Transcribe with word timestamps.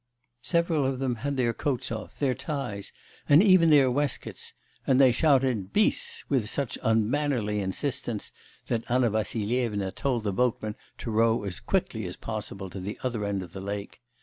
Several 0.41 0.83
of 0.83 0.97
them 0.97 1.17
had 1.17 1.37
their 1.37 1.53
coats 1.53 1.91
off, 1.91 2.17
their 2.17 2.33
ties, 2.33 2.91
and 3.29 3.43
even 3.43 3.69
their 3.69 3.91
waistcoats; 3.91 4.53
and 4.87 4.99
they 4.99 5.11
shouted 5.11 5.71
'bis!' 5.71 6.23
with 6.27 6.49
such 6.49 6.79
unmannerly 6.81 7.59
insistence 7.59 8.31
that 8.65 8.89
Anna 8.89 9.11
Vassilyevna 9.11 9.91
told 9.91 10.23
the 10.23 10.33
boatmen 10.33 10.75
to 10.97 11.11
row 11.11 11.43
as 11.43 11.59
quickly 11.59 12.07
as 12.07 12.15
possible 12.15 12.67
to 12.71 12.79
the 12.79 12.97
other 13.03 13.23
end 13.23 13.43
of 13.43 13.53
the 13.53 13.61
lake. 13.61 14.01